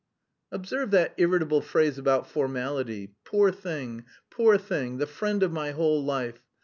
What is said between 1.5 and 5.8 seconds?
phrase about formality. Poor thing, poor thing, the friend of my